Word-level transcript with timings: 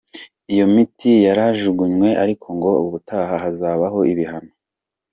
Iyo 0.53 0.65
miti 0.73 1.11
yarajugunywe 1.25 2.09
ariko 2.23 2.47
ngo 2.57 2.71
ubutaha 2.83 3.33
hazabaho 3.43 3.99
ibihano. 4.11 4.53